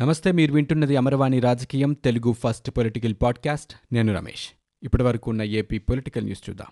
[0.00, 3.94] నమస్తే మీరు వింటున్నది అమరవాణి రాజకీయం తెలుగు ఫస్ట్ పొలిటికల్ పాడ్కాస్ట్.
[3.94, 4.48] నేను రమేష్.
[4.82, 6.66] ఇప్పటి వరకు ఉన్న ఏపీ పొలిటికల్ న్యూస్ చూద్దాం.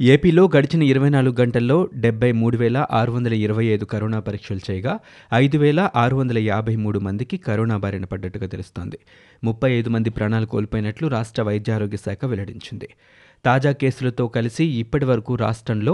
[0.00, 4.98] ఏపీలో గడిచిన ఇరవై నాలుగు గంటల్లో డెబ్బై మూడు వేల ఆరు వందల ఇరవై ఐదు కరోనా పరీక్షలు చేయగా
[5.34, 8.98] ఐదు వేల ఆరు వందల యాభై మూడు మందికి కరోనా బారిన పడ్డట్టుగా తెలుస్తోంది.
[9.44, 12.88] ముప్పై ఐదు మంది ప్రాణాలు కోల్పోయినట్లు రాష్ట్ర వైద్యారోగ్య శాఖ వెల్లడించింది.
[13.44, 15.92] తాజా కేసులతో కలిసి ఇప్పటి వరకు రాష్ట్రంలో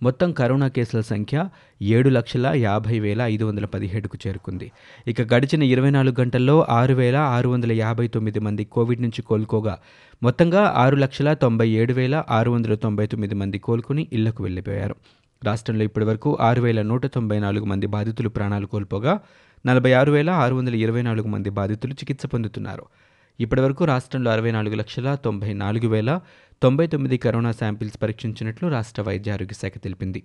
[0.00, 1.36] మొత్తం కరోనా కేసుల సంఖ్య
[1.80, 4.66] ఏడు లక్షల యాభై వేల ఐదు వందల పదిహేడుకు చేరుకుంది.
[5.06, 9.74] ఇక గడిచిన ఇరవై నాలుగు గంటల్లో ఆరు వేల ఆరు వందల యాభై తొమ్మిది మంది కోవిడ్ నుంచి కోలుకోగా
[10.22, 14.96] మొత్తంగా ఆరు లక్షల తొంభై ఏడు వేల ఆరు వందల తొంభై తొమ్మిది మంది కోలుకుని ఇళ్ళకు వెళ్ళిపోయారు.
[15.42, 19.14] రాష్ట్రంలో ఇప్పటివరకు ఆరు వేల నూట తొంభై నాలుగు మంది బాధితులు ప్రాణాలు కోల్పోగా
[19.64, 22.84] నలభై ఆరు వేల ఆరు వందల ఇరవై నాలుగు మంది బాధితులు చికిత్స పొందుతున్నారు.
[23.40, 26.20] ఇప్పటివరకు రాష్ట్రంలో అరవై నాలుగు లక్షల తొంభై నాలుగు వేల
[26.62, 30.22] తొంభై తొమ్మిది కరోనా శాంపిల్స్ పరీక్షించినట్లు రాష్ట్ర వైద్య ఆరోగ్య శాఖ తెలిపింది.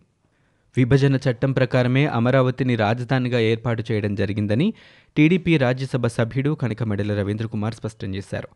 [0.77, 4.73] విభజన చట్టం ప్రకారమే అమరావతిని రాజధానిగా ఏర్పాటు చేయడం జరిగిందని
[5.17, 8.47] టీడీపీ రాజ్యసభ సభ్యుడు కనకమెడల రవీంద్ర కుమార్ స్పష్టం చేశారు.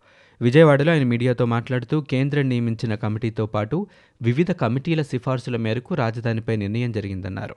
[0.41, 3.87] విజయవాడలో ఆయన మీడియాతో మాట్లాడుతూ కేంద్రం నియమించిన కమిటీతో పాటు
[4.21, 7.55] వివిధ కమిటీల సిఫార్సుల మేరకు రాజధానిపై నిర్ణయం జరిగిందన్నారు.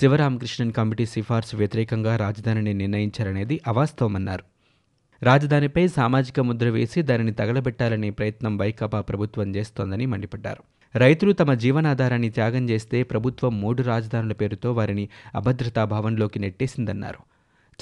[0.00, 4.55] శివరామకృష్ణన్ కమిటీ సిఫార్సు వ్యతిరేకంగా రాజధానిని నిర్ణయించారనేది అవాస్తవమన్నారు.
[5.22, 10.62] రాజధానిపై సామాజిక ముద్ర వేసి దానిని తగలబెట్టాలనే ప్రయత్నం వైకాపా ప్రభుత్వం చేస్తోందని మండిపడ్డారు.
[10.98, 17.18] రైతులు తమ జీవనాధారాన్ని త్యాగం చేస్తే ప్రభుత్వం మూడు రాజధానుల పేరుతో వారిని అభద్రతా భావంలోకి నెట్టేసిందన్నారు.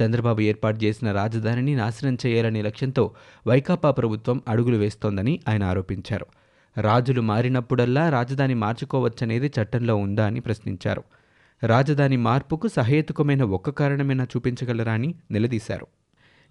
[0.02, 3.10] చంద్రబాబు ఏర్పాటు చేసిన రాజధానిని నాశనం చేయాలనే లక్ష్యంతో
[3.46, 6.26] వైకాపా ప్రభుత్వం అడుగులు వేస్తోందని ఆయన ఆరోపించారు.
[6.80, 11.04] రాజులు మారినప్పుడల్లా రాజధాని మార్చుకోవచ్చనేది చట్టంలో ఉందా అని ప్రశ్నించారు.
[11.66, 15.86] రాజధాని మార్పుకు సహేతుకమైన ఒక్క కారణమైనా చూపించగలరా అని నిలదీశారు.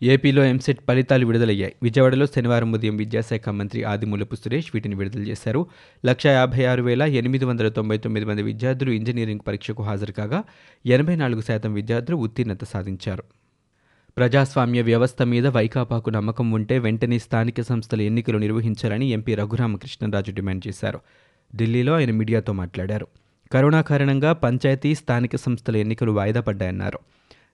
[0.03, 1.75] ఏపీలో ఎంసెట్ ఫలితాలు విడుదలయ్యాయి.
[1.83, 5.67] విజయవాడలో శనివారం ఉదయం విద్యాశాఖ మంత్రి ఆదిమూలపు సురేష్ వీటిని విడుదల చేశారు.
[6.05, 10.43] లక్ష యాభై ఆరు వేల ఎనిమిది వందల తొంభై తొమ్మిది మంది విద్యార్థులు ఇంజనీరింగ్ పరీక్షకు హాజరు కాగా
[10.85, 13.23] ఎనభై నాలుగు శాతం విద్యార్థులు ఉత్తీర్ణత సాధించారు.
[14.17, 20.99] ప్రజాస్వామ్య వ్యవస్థ మీద వైకాపాకు నమ్మకం ఉంటే వెంటనే స్థానిక సంస్థల ఎన్నికలు నిర్వహించాలని ఎంపీ రఘురామకృష్ణరాజు డిమాండ్ చేశారు.
[21.55, 23.07] ఢిల్లీలో ఆయన మీడియాతో మాట్లాడారు.
[23.51, 26.99] కరోనా కారణంగా పంచాయతీ స్థానిక సంస్థల ఎన్నికలు వాయిదా పడ్డాయన్నారు.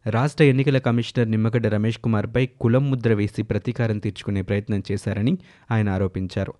[0.07, 5.37] రాష్ట్ర ఎన్నికల కమిషనర్ నిమ్మగడ్డ రమేష్ కుమార్పై కులం ముద్ర వేసి ప్రతీకారం తీర్చుకునే ప్రయత్నం చేశారని
[5.71, 6.53] ఆయన ఆరోపించారు.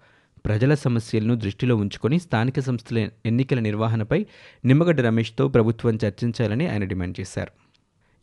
[0.46, 4.26] ప్రజల సమస్యలను దృష్టిలో ఉంచుకొని స్థానిక సంస్థల ఎన్నికల నిర్వహణపై
[4.66, 7.69] నిమ్మగడ్డ రమేష్తో ప్రభుత్వం చర్చించాలని ఆయన డిమాండ్ చేశారు.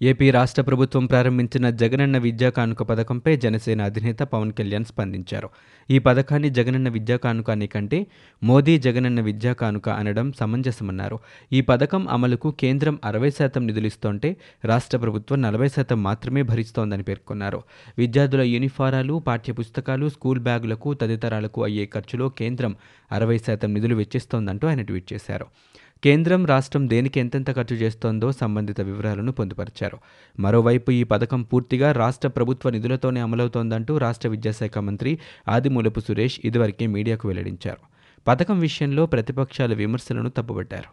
[0.03, 5.49] ఏపీ రాష్ట్ర ప్రభుత్వం ప్రారంభించిన జగనన్న విద్యా కానుక పథకంపై జనసేన అధినేత పవన్ కళ్యాణ్ స్పందించారు.
[5.91, 8.07] ఈ పథకాన్ని జగనన్న విద్యా కానుక అనే కంటే
[8.43, 11.19] మోదీ జగనన్న విద్యా కానుక అనడం సమంజసమన్నారు.
[11.53, 17.63] ఈ పథకం అమలుకు కేంద్రం అరవై శాతం నిధులిస్తోంటే రాష్ట్ర ప్రభుత్వం నలభై శాతం మాత్రమే భరిస్తోందని పేర్కొన్నారు.
[17.99, 22.77] విద్యార్థుల యూనిఫారాలు పాఠ్యపుస్తకాలు స్కూల్ బ్యాగులకు తదితరాలకు అయ్యే ఖర్చులో కేంద్రం
[23.13, 25.47] అరవై శాతం నిధులు వెచ్చిస్తోందంటూ ఆయన ట్వీట్ చేశారు.
[26.05, 29.99] కేంద్రం రాష్ట్రం దేనికి ఎంతెంత ఖర్చు చేస్తోందో సంబంధిత వివరాలను పొందుపరిచారు.
[30.41, 35.19] మరోవైపు ఈ పథకం పూర్తిగా రాష్ట్ర ప్రభుత్వ నిధులతోనే అమలవుతోందంటూ రాష్ట్ర విద్యాశాఖ మంత్రి
[35.49, 37.79] ఆదిమూలపు సురేష్ ఇదివరకే మీడియాకు వెల్లడించారు.
[38.29, 40.91] పథకం విషయంలో ప్రతిపక్షాల విమర్శలను తప్పుబట్టారు.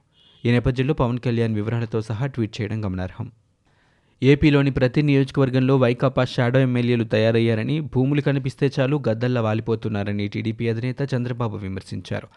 [0.47, 3.31] ఈ నేపథ్యంలో పవన్ కళ్యాణ్ వివరాలతో సహా ట్వీట్ చేయడం గమనార్హం.
[4.23, 11.57] ఏపీలోని ప్రతి నియోజకవర్గంలో వైకాపా షాడో ఎమ్మెల్యేలు తయారయ్యారని భూములు కనిపిస్తే చాలు గద్దల్లా వాలిపోతున్నారని టీడీపీ అధినేత చంద్రబాబు
[11.57, 12.27] విమర్శించారు.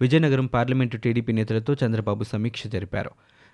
[0.00, 3.10] విజయనగరం పార్లమెంటు టీడీపీ నేతలతో చంద్రబాబు సమీక్ష జరిపారు.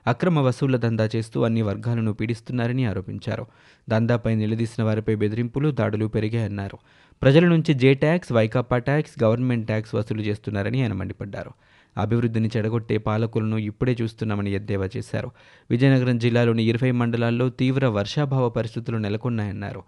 [0.06, 3.46] అక్రమ వసూళ్ళ దందా చేస్తూ అన్ని వర్గాలను పీడిస్తున్నారని ఆరోపించారు.
[3.88, 6.78] దందాపై నిలదీసిన వారిపై బెదిరింపులు దాడులు పెరిగాయన్నారు.
[7.22, 11.50] ప్రజల నుంచి J tax Vaikapa tax government tax వసూలు చేస్తున్నారని ఆయన మండిపడ్డారు.
[11.96, 15.30] అభివృద్ధిని చెడగొట్టే పాలకులను ఇప్పుడే చూస్తున్నామని ఎద్దేవా చేశారు.
[15.70, 19.82] విజయనగరం జిల్లాలోని ఇరవై మండలాల్లో తీవ్ర వర్షాభావ పరిస్థితులు నెలకొన్నాయన్నారు.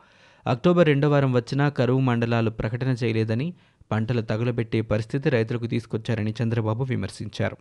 [0.47, 3.55] అక్టోబర్ రెండో వారం వచ్చినా కరువు మండలాలు ప్రకటన చేయలేదని
[3.93, 7.57] పంటలు తగులబెట్టే పరిస్థితి రైతులకు తీసుకొచ్చారని చంద్రబాబు విమర్శించారు.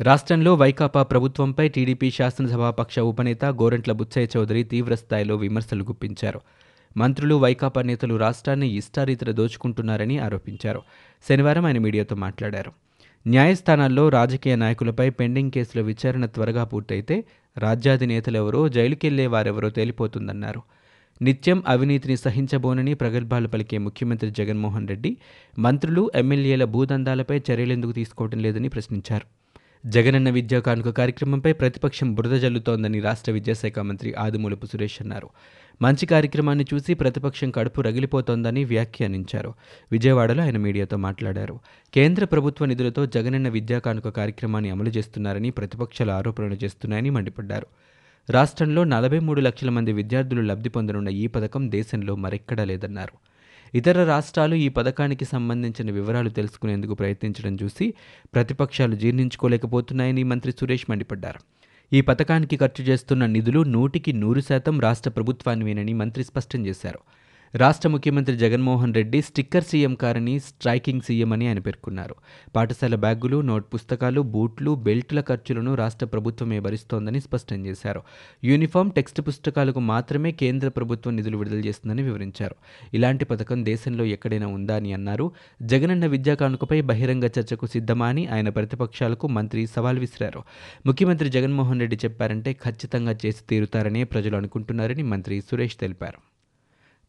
[0.00, 6.40] రాష్ట్రంలో వైకాపా ప్రభుత్వంపై టీడీపీ శాసనసభాపక్ష ఉపనేత గోరంట్ల బుచ్చయ్య చౌదరి తీవ్రస్థాయిలో విమర్శలు గుప్పించారు.
[6.96, 10.82] మంత్రులు వైకాపా నేతలు రాష్ట్రాన్ని ఇష్టారీతిన దోచుకుంటున్నారని ఆరోపించారు.
[11.28, 12.72] శనివారం ఆయన మీడియాతో మాట్లాడారు.
[13.26, 17.24] న్యాయస్థానాల్లో రాజకీయ నాయకులపై పెండింగ్ కేసుల విచారణ త్వరగా పూర్తయితే
[17.58, 20.62] రాజ్యాధినేతలెవరో జైలుకెళ్ళే వారెవరో తేలిపోతుందన్నారు.
[21.22, 25.16] నిత్యం అవినీతిని సహించబోనని ప్రగల్భాలు పలికే ముఖ్యమంత్రి జగన్మోహన్ రెడ్డి
[25.58, 29.26] మంత్రులు ఎమ్మెల్యేల భూదందాలపై చర్యలెందుకు తీసుకోవడం లేదని ప్రశ్నించారు.
[29.88, 35.28] జగనన్న విద్యా కానుక కార్యక్రమంపై ప్రతిపక్షం బురద జల్లుతోందని రాష్ట్ర విద్యాశాఖ మంత్రి ఆదిమూలపు సురేష్ అన్నారు.
[35.82, 39.54] మంచి కార్యక్రమాన్ని చూసి ప్రతిపక్షం కడుపు రగిలిపోతోందని వ్యాఖ్యానించారు.
[39.92, 41.58] విజయవాడలో ఆయన మీడియాతో మాట్లాడారు.
[41.94, 47.66] కేంద్ర ప్రభుత్వ నిధులతో జగనన్న విద్యా కానుక కార్యక్రమాన్ని అమలు చేస్తున్నారని ప్రతిపక్షాలు ఆరోపణలు చేస్తున్నాయని మండిపడ్డారు.
[48.30, 53.12] రాష్ట్రంలో నలభై మూడు లక్షల మంది విద్యార్థులు లబ్ధి పొందనున్న ఈ పథకం దేశంలో మరెక్కడా లేదన్నారు.
[53.74, 57.94] ఇతర రాష్ట్రాలు ఈ పథకానికి సంబంధించిన వివరాలు తెలుసుకునేందుకు ప్రయత్నించడం చూసి
[58.34, 61.40] ప్రతిపక్షాలు జీర్ణించుకోలేకపోతున్నాయని మంత్రి సురేష్ మండిపడ్డారు.
[61.92, 66.98] ఈ పథకానికి ఖర్చు చేస్తున్న నిధులు నూటికి నూరు శాతం రాష్ట్ర ప్రభుత్వానివేనని మంత్రి స్పష్టం చేశారు.
[67.56, 72.14] రాష్ట్ర ముఖ్యమంత్రి జగన్మోహన్ రెడ్డి స్టిక్కర్ సీఎం కారని స్ట్రైకింగ్ సీఎం అని ఆయన పేర్కొన్నారు.
[72.56, 78.02] పాఠశాల బ్యాగులు నోట్ పుస్తకాలు బూట్లు బెల్టుల ఖర్చులను రాష్ట్ర ప్రభుత్వమే భరిస్తోందని స్పష్టం చేశారు.
[78.44, 82.54] యూనిఫామ్ టెక్స్ట్ పుస్తకాలకు మాత్రమే కేంద్ర ప్రభుత్వం నిధులు విడుదల చేస్తుందని వివరించారు.
[82.94, 85.32] ఇలాంటి పథకం దేశంలో ఎక్కడైనా ఉందా అని అన్నారు.
[85.62, 90.42] జగనన్న విద్యా కానుకపై బహిరంగ చర్చకు సిద్ధమా అని ఆయన ప్రతిపక్షాలకు మంత్రి సవాల్ విసిరారు.
[90.86, 96.33] ముఖ్యమంత్రి జగన్మోహన్ రెడ్డి చెప్పారంటే ఖచ్చితంగా చేసి తీరుతారనే ప్రజలు అనుకుంటున్నారని మంత్రి సురేష్ తెలిపారు.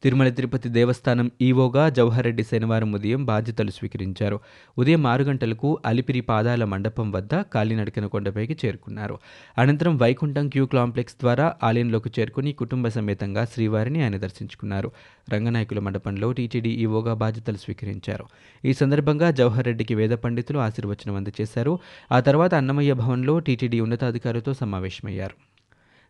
[0.04, 4.40] తిరుమల తిరుపతి దేవస్థానం ఈవోగా జవహర్ రెడ్డి శనివారం ఉదయం బాధ్యతలు స్వీకరించారు.
[4.78, 9.20] ఉదయం ఆరు గంటలకు అలిపిరి పాదాల మండపం వద్ద కాలినడకన కొండపైకి చేరుకున్నారు.
[9.58, 14.92] అనంతరం వైకుంఠం క్యూ కాంప్లెక్స్ ద్వారా ఆలయంలోకి చేరుకుని కుటుంబ సమేతంగా శ్రీవారిని ఆయన దర్శించుకున్నారు.
[15.30, 18.26] రంగనాయకుల మండపంలో టీటీడీ ఈవోగా బాధ్యతలు స్వీకరించారు.
[18.66, 21.80] ఈ సందర్భంగా జవహర్ రెడ్డికి వేద పండితులు ఆశీర్వచనం అందజేశారు.
[22.12, 25.55] ఆ తర్వాత అన్నమయ్య భవన్లో టీటీడీ ఉన్నతాధికారులతో సమావేశమయ్యారు.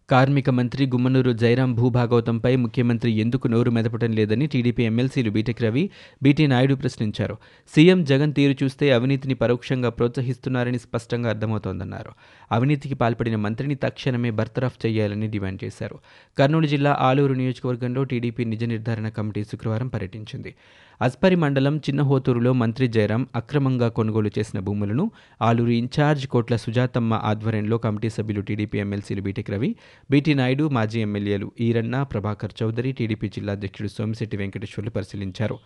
[0.09, 5.89] కార్మిక మంత్రి గుమ్మనూరు జైరాం భూభాగవతంపై ముఖ్యమంత్రి ఎందుకు నోరు మెదపటం లేదని టీడీపీ ఎమ్మెల్సీలు బీటెక్ రవి
[6.23, 7.37] బీటీ నాయుడు ప్రశ్నించారు.
[7.75, 12.11] సీఎం జగన్ తీరు చూస్తే అవినీతిని పరోక్షంగా ప్రోత్సహిస్తున్నారని స్పష్టంగా అర్థమవుతోందన్నారు.
[12.51, 15.99] అవినీతికి పాల్పడిన మంత్రిని తక్షణమే బర్తరఫ్ చేయాలని డిమాండ్ చేశారు.
[16.37, 20.55] కర్నూలు జిల్లా ఆలూరు నియోజకవర్గంలో టీడీపీ నిజ నిర్ధారణ కమిటీ శుక్రవారం పర్యటించింది.
[21.01, 25.11] అస్పరి మండలం చిన్నహోతూరులో మంత్రి జయరాం అక్రమంగా కొనుగోలు చేసిన భూములను
[25.41, 29.75] ఆలూరు ఇన్ఛార్జ్ కోట్ల సుజాతమ్మ ఆధ్వర్యంలో కమిటీ సభ్యులు టీడీపీ ఎమ్మెల్సీలు బీటెక్ రవి
[30.11, 35.59] బీటీ నాయుడు మాజీ ఎమ్మెల్యేలు ఈరన్న ప్రభాకర్ చౌదరి టీడీపీ జిల్లా అధ్యక్షుడు సోమిశెట్టి వెంకటేశ్వర్లు పరిశీలించారు.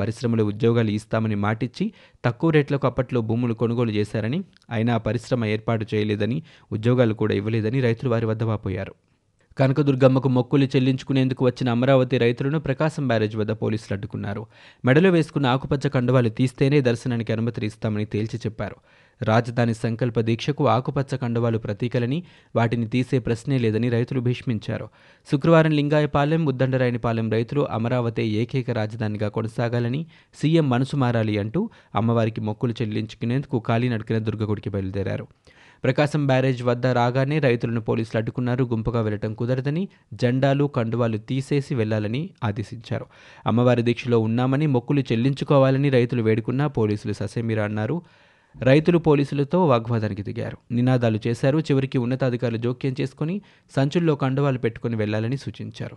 [0.00, 1.92] పరిశ్రమలు ఉద్యోగాలు ఇస్తామని మాటిచ్చి
[2.24, 6.42] తక్కువ రేట్లకు అప్పట్లో భూములు కొనుగోలు చేశారని అయినా పరిశ్రమ ఏర్పాటు చేయలేదని
[6.72, 8.94] ఉద్యోగాలు కూడా ఇవ్వలేదని రైతులు వారి వద్ద వాపోయారు.
[9.58, 14.46] కనకదుర్గమ్మకు మొక్కులు చెల్లించుకునేందుకు వచ్చిన అమరావతి రైతులను ప్రకాశం బ్యారేజ్ వద్ద పోలీసులు అడ్డుకున్నారు.
[14.84, 18.76] మెడలో వేసుకున్న ఆకుపచ్చ కండువాలు తీస్తేనే దర్శనానికి అనుమతి ఇస్తామని తేల్చి చెప్పారు.
[19.22, 22.22] రాజధాని సంకల్ప దీక్షకు ఆకుపచ్చ కండువాలు ప్రతీకలని
[22.56, 24.88] వాటిని తీసే ప్రశ్నే లేదని రైతులు భీష్మించారు.
[25.30, 33.58] శుక్రవారం లింగాయపాలెం ఉద్దండరాయనిపాలెం రైతులు అమరావతి ఏకైక రాజధానిగా కొనసాగాలని సీఎం మనసు మారాలి అంటూ అమ్మవారికి మొక్కులు చెల్లించుకునేందుకు
[33.58, 35.26] కాలినడకిన దుర్గగుడికి బయలుదేరారు.
[35.84, 38.64] ప్రకాశం బ్యారేజ్ వద్ద రాగానే రైతులను పోలీసులు అడ్డుకున్నారు.
[38.64, 43.06] గుంపుగా వెళ్ళటం కుదరదని జెండాలు కండువాలు తీసేసి వెళ్ళాలని ఆదేశించారు.
[43.46, 48.02] అమ్మవారి దీక్షలో ఉన్నామని మొక్కులు చెల్లించుకోవాలని రైతులు వేడుకున్నా పోలీసులు ససేమిరా అన్నారు.
[48.62, 50.58] రైతులు పోలీసులతో వాగ్వాదానికి దిగారు.
[50.72, 51.58] నినాదాలు చేశారు.
[51.58, 53.40] చివరికి ఉన్నతాధికారులు జోక్యం చేసుకుని
[53.76, 55.96] సంచుల్లో కండువాలు పెట్టుకుని వెళ్ళాలని సూచించారు.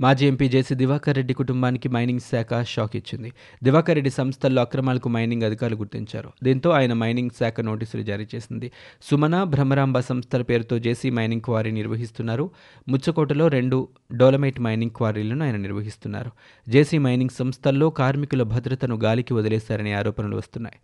[0.00, 3.32] మాజీ ఎంపీ జేసీ దివాకర్ రెడ్డి కుటుంబానికి మైనింగ్ శాఖ షాక్ ఇచ్చింది.
[3.64, 6.32] దివాకర్ రెడ్డి సంస్థల్లో అక్రమాలకు మైనింగ్ అధికారులు గుర్తించారు.
[6.44, 8.72] దీంతో ఆయన మైనింగ్ శాఖ నోటీసులు జారీ చేసింది.
[9.02, 12.50] సుమన భ్రమరాంబ సంస్థల పేరుతో జేసీ మైనింగ్ క్వారీ నిర్వహిస్తున్నారు.
[12.88, 16.30] ముచ్చకోటలో రెండు డోలమైట్ మైనింగ్ క్వారీలను ఆయన నిర్వహిస్తున్నారు.
[16.68, 20.78] జేసీ మైనింగ్ సంస్థల్లో కార్మికుల భద్రతను గాలికి వదిలేశారనే ఆరోపణలు వస్తున్నాయి.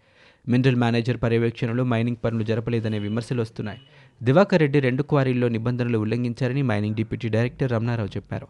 [0.48, 3.80] మినరల్ మేనేజర్ పర్యవేక్షణలో మైనింగ్ పనులు జరపలేదనే విమర్శలు వస్తున్నాయి.
[4.22, 8.48] దివాకర్ రెడ్డి రెండు క్వారీల్లో నిబంధనలు ఉల్లంఘించారని మైనింగ్ డిప్యూటీ డైరెక్టర్ రమణారావు చెప్పారు.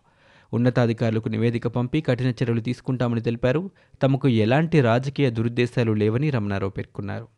[0.53, 3.71] ఉన్నతాధికారులకు నివేదిక పంపి కఠిన చర్యలు తీసుకుంటామని తెలిపారు.
[4.03, 7.29] తమకు ఎలాంటి రాజకీయ దురుద్దేశాలు లేవని రమణారావు పేర్కొన్నారు.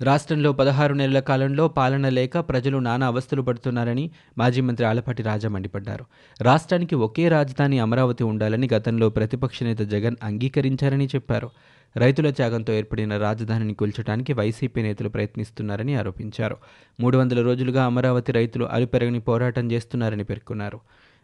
[0.00, 6.04] రాష్ట్రంలో పదహారు నెలల కాలంలో పాలన లేక ప్రజలు నానా అవస్థలు పడుతున్నారని మాజీ మంత్రి ఆలపాటి రాజా మండిపడ్డారు.
[6.42, 11.50] రాష్ట్రానికి ఒకే రాజధాని అమరావతి ఉండాలని గతంలో ప్రతిపక్ష నేత జగన్ అంగీకరించారని చెప్పారు.
[11.96, 16.56] రైతుల త్యాగంతో ఏర్పడిన రాజధానిని కూల్చడానికి వైసీపీ నేతలు ప్రయత్నిస్తున్నారని ఆరోపించారు.
[17.00, 20.80] మూడు వందల రోజులుగా అమరావతి రైతులు అలుపెరగని పోరాటం చేస్తున్నారని పేర్కొన్నారు.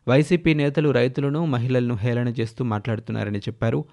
[0.09, 3.85] వైసీపీ నేతలు రైతులను మహిళలను హేళన చేస్తూ మాట్లాడుతున్నారని చెప్పారు.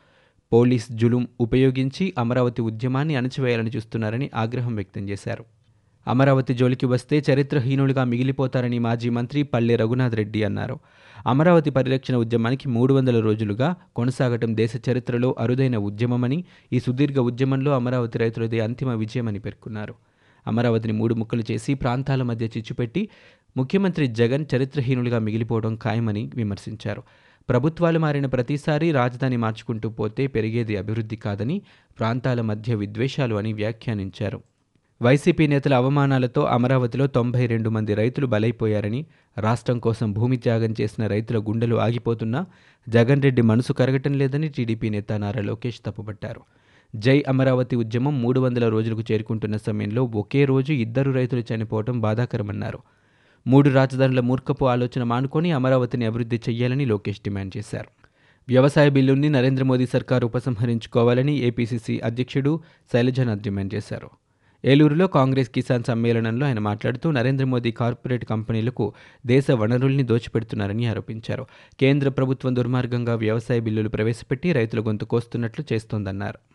[0.53, 5.45] పోలీస్ జులుం ఉపయోగించి అమరావతి ఉద్యమాన్ని అణచివేయాలని చూస్తున్నారని ఆగ్రహం వ్యక్తం చేశారు.
[6.07, 10.79] అమరావతి జోలికి వస్తే చరిత్రహీనులుగా మిగిలిపోతారని మాజీ మంత్రి పల్లె రఘునాథ్ రెడ్డి అన్నారు.
[11.27, 16.43] అమరావతి పరిరక్షణ ఉద్యమానికి మూడు వందల రోజులుగా కొనసాగటం దేశ చరిత్రలో అరుదైన ఉద్యమమని
[16.73, 19.95] ఈ సుదీర్ఘ ఉద్యమంలో అమరావతి రైతులదే అంతిమ విజయమని పేర్కొన్నారు.
[20.47, 23.09] అమరావతిని మూడు ముక్కలు చేసి ప్రాంతాల మధ్య చిచ్చుపెట్టి
[23.57, 27.03] ముఖ్యమంత్రి జగన్ చరిత్రహీనులుగా మిగిలిపోవడం ఖాయమని విమర్శించారు.
[27.49, 31.61] ప్రభుత్వాలు మారిన ప్రతిసారి రాజధాని మార్చుకుంటూ పోతే పెరిగేది అభివృద్ధి కాదని
[31.99, 34.41] ప్రాంతాల మధ్య విద్వేషాలు అని వ్యాఖ్యానించారు.
[35.01, 39.05] వైసీపీ నేతల అవమానాలతో అమరావతిలో తొంభై రెండు మంది రైతులు బలైపోయారని
[39.37, 42.45] రాష్ట్రం కోసం భూమి త్యాగం చేసిన రైతుల గుండెలు ఆగిపోతున్నా
[42.89, 46.41] జగన్ రెడ్డి మనసు కరగటం లేదని టీడీపీ నేత నారా లోకేష్ తప్పుపట్టారు.
[46.95, 52.79] జై అమరావతి ఉద్యమం మూడు వందల రోజులకు చేరుకుంటున్న సమయంలో ఒకే రోజు ఇద్దరు రైతులు చనిపోవడం బాధాకరమన్నారు.
[53.47, 57.89] మూడు రాజధానుల మూర్ఖపు ఆలోచన మానుకొని అమరావతిని అభివృద్ధి చేయాలని లోకేష్ డిమాండ్ చేశారు.
[58.47, 62.59] వ్యవసాయ బిల్లుని నరేంద్ర మోదీ సర్కారు ఉపసంహరించుకోవాలని ఏపీసీసీ అధ్యక్షుడు
[62.93, 64.09] శైలజనాథ్ డిమాండ్ చేశారు.
[64.65, 68.93] ఏలూరులో కాంగ్రెస్ కిసాన్ సమ్మేళనంలో ఆయన మాట్లాడుతూ నరేంద్ర మోదీ కార్పొరేట్ కంపెనీలకు
[69.25, 71.45] దేశ వనరుల్ని దోచిపెడుతున్నారని ఆరోపించారు.
[71.79, 76.54] కేంద్ర ప్రభుత్వం దుర్మార్గంగా వ్యవసాయ బిల్లులు ప్రవేశపెట్టి రైతుల గొంతు కోస్తున్నట్లు చేస్తోందన్నారు.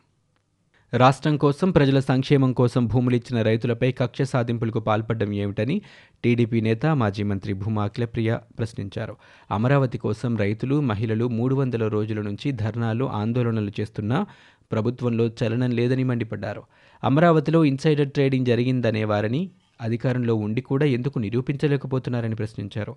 [0.94, 5.82] రాష్ట్రం కోసం ప్రజల సంక్షేమం కోసం భూములు ఇచ్చిన రైతులపై కక్ష సాధింపులకు పాల్పడడం ఏమిటని
[6.24, 9.16] టీడీపీ నేత మాజీ మంత్రి భూమా అఖిలప్రియ ప్రశ్నించారు.
[9.50, 14.26] అమరావతి కోసం రైతులు మహిళలు మూడు వందల రోజుల నుంచి ధర్నాలు ఆందోళనలు చేస్తున్నా
[14.72, 16.62] ప్రభుత్వంలో చలనం లేదని మండిపడ్డారు.
[17.04, 22.96] అమరావతిలో ఇన్సైడర్ ట్రేడింగ్ జరిగిందనేవారని అధికారంలో ఉండి కూడా ఎందుకు నిరూపించలేకపోతున్నారని ప్రశ్నించారు.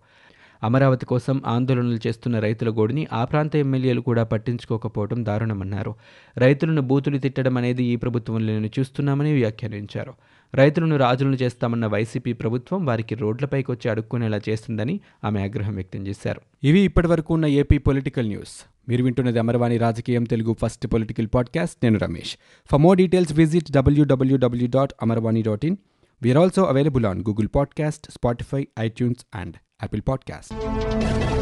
[0.63, 5.95] అమరావతి కోసం ఆందోళనలు చేస్తున్న రైతుల గోడిని ఆ ప్రాంత ఎమ్మెల్యేలు కూడా పట్టించుకోకపోవడం దారుణమన్నారు.
[6.37, 10.13] రైతులను బూతులు తిట్టడం అనేది ఈ ప్రభుత్వంలో నేను చూస్తున్నామని వ్యాఖ్యానించారు.
[10.53, 16.41] రైతులను రాజులను చేస్తామన్న వైసీపీ ప్రభుత్వం వారికి రోడ్లపైకి వచ్చి అడుక్కునేలా చేస్తుందని ఆమె ఆగ్రహం వ్యక్తం చేశారు.
[16.63, 18.69] ఇవి ఇప్పటివరకు ఉన్న ఏపీ పొలిటికల్ న్యూస్.
[18.89, 21.75] మీరు వింటున్నది అమరవాణి రాజకీయం తెలుగు ఫస్ట్ పొలిటికల్ పాడ్కాస్ట్.
[21.83, 22.37] నేను Ramesh.
[22.71, 25.77] For more details visit W W W dot Amarvani dot in
[26.23, 29.53] we are also available on Google podcast Spotify iTunes and
[29.83, 31.32] Apple Podcast.